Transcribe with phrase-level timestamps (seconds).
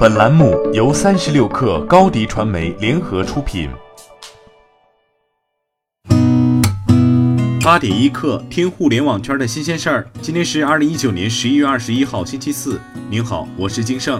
[0.00, 3.68] 本栏目由三十六氪高低传媒联合出品。
[7.62, 10.10] 八点一刻，听互联网圈的新鲜事儿。
[10.22, 12.80] 今天是二零一九年十一月二十一号，星期四。
[13.10, 14.18] 您好，我是金盛。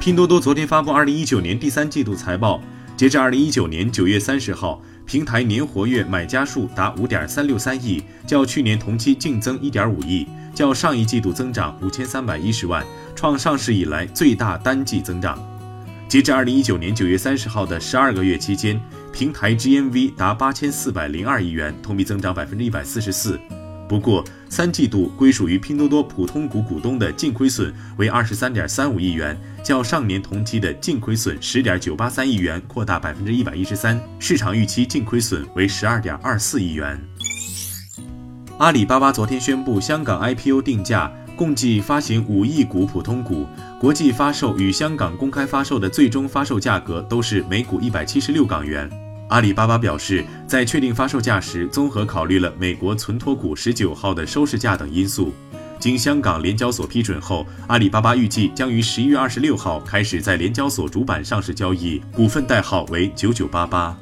[0.00, 2.60] 拼多多昨天发布二零一九年第三季度财报，
[2.96, 10.26] 截至二零一九年九月三十号，平台年活跃买家数达五点三六三亿，较去年同期净增一点五亿。
[10.56, 12.82] 较上一季度增长五千三百一十万，
[13.14, 15.38] 创上市以来最大单季增长。
[16.08, 18.80] 截至二零一九年九月三十号的十二个月期间，
[19.12, 23.38] 平台 GMV 达八千四百零二亿元，同比增长百分之一百四十四。
[23.86, 36.98] 不过，三季度归属于拼多多普通股股东的净亏损为二十三点三五亿元，较上年同期的净亏损十点九八三亿元扩大百分之一百一十三，市场预期净亏损为十二点二四亿元。
[38.58, 43.46] 阿里巴巴昨天宣布，香港 IPO 定价共计发行五亿股普通股，
[43.78, 48.88] 国际发售与香港公开发售的最终发售价格都是每股一百七十六港元。
[49.28, 55.34] 阿里巴巴表示，在确定发售价时，综合考虑了美国存托股十九号的收市价等因素。
[55.78, 63.94] 经香港联交所批准后，阿里巴巴预计将于十一月二十六号开始在联交所主板上市交易，股份代号为九九八八。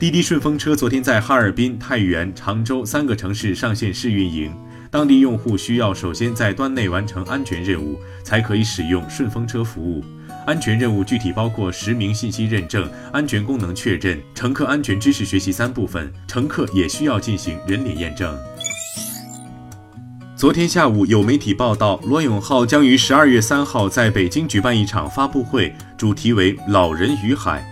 [0.00, 4.50] 滴滴顺风车昨天在哈尔滨、太原、常州三个城市上线试运营。
[4.90, 10.02] 当地用户需要首先在端内完成安全任务，才可以使用顺风车服务。
[10.46, 16.10] 安全任务具体包括实名信息认证、安全功能确认、乘客安全知识学习三部分。
[16.26, 18.34] 乘客也需要进行人脸验证。
[20.34, 27.62] 昨天下午，有媒体报道，罗永浩将于十二月三号在北京举办一场发布会，主题为“老人与海”。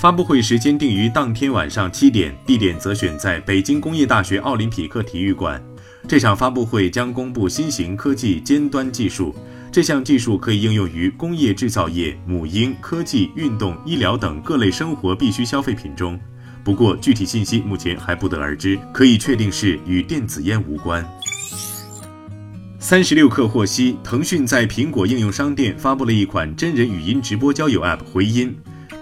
[0.00, 5.62] 发布会时间定于当天晚上七点，地点则选在北京工业大学奥林匹克体育馆。
[6.06, 9.34] 这场发布会将公布新型科技尖端技术，
[9.72, 16.20] 这项技术可以应用于工业制造业、母婴、科技、运动、医疗等各类生活必需消费品中。
[16.62, 18.78] 不过，具体信息目前还不得而知。
[18.92, 21.02] 可以确定是与电子烟无关。
[22.78, 28.54] 三十六氪获悉，腾讯在苹果应用商店发布了一款真人语音直播交友 App“ 回音”。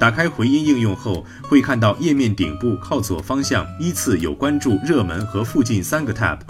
[0.03, 6.41] 打开回音应用后，会看到页面顶部靠左方向依次有关注、热门和附近三个 tab。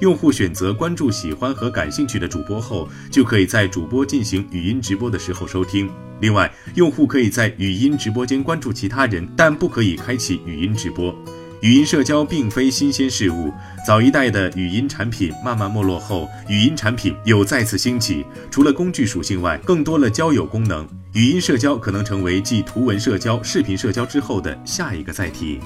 [0.00, 5.88] 用户选择关注喜欢和感兴趣的主播后，就可以在主播进行语音直播的时候收听。
[6.20, 11.14] 另外，用户可以在语音直播间关注其他人，但不可以开启语音直播。
[11.60, 13.52] 语音社交并非新鲜事物，
[13.86, 18.26] 早一代的语音产品慢慢没落后，语音产品又再次兴起。
[18.50, 20.84] 除了工具属性外，更多了交友功能。
[21.16, 25.58] 语音社交可能成为继图文社交、视频社交之后的下一个载体。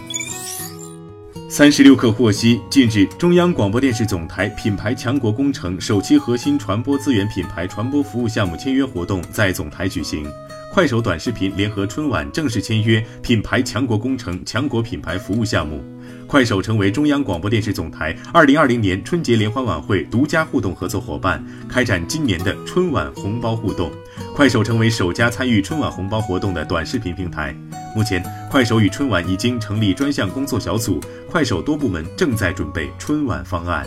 [1.53, 10.25] 三十六氪获悉，近日，中央广播电视总台品牌强国工程首期核心传播资源品牌传播服务项目签约活动在总台举行。
[10.72, 15.83] 快手短视频联合春晚正式签约品牌强国工程强国品牌服务项目。
[16.28, 23.91] 快手成为中央广播电视总台二零二零年春节联欢晚会独家互动合作伙伴，开展今年的春晚红包互动。
[24.37, 27.53] 快手成为首家参与春晚红包活动的短视频平台。
[27.95, 33.87] 目前，快手与春晚已经成立专项工作小组，快手多部门正在准备春晚方案。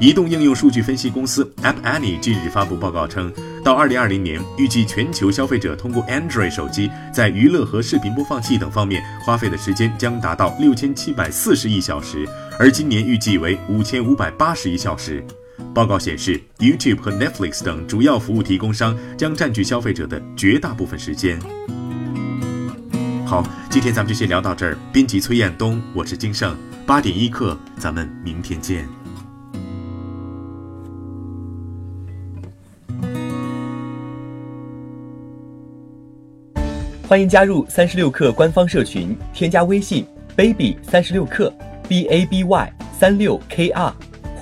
[0.00, 3.32] 移动应用数据分析公司 App Annie 近日发布报告称。
[3.62, 12.28] 到二零二零年，预计全球消费者通过 Android 手机在娱乐和视频播放器等方面花费的时间将达到六千七百四十亿小时，
[12.58, 15.24] 而今年预计为五千五百八十亿小时。
[15.74, 21.38] 报告显示，YouTube 和 Netflix 等主要服务提供商将占据消费者的绝大部分时间。
[23.26, 24.76] 好，今天咱们就先聊到这儿。
[24.92, 26.56] 编辑崔彦东，我是金盛，
[26.86, 28.86] 八点一刻，咱们明天见。
[37.06, 41.52] 欢迎加入三十六氪官方社群，添加微信 baby 三十六氪
[41.88, 43.94] b a b y 三六 k r，